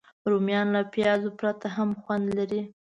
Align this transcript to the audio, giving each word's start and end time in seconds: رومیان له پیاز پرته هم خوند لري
رومیان 0.29 0.67
له 0.75 0.81
پیاز 0.93 1.21
پرته 1.39 1.67
هم 1.75 1.89
خوند 2.01 2.25
لري 2.37 2.61